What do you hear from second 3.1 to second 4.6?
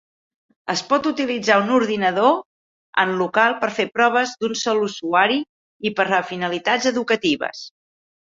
local per fer proves d'un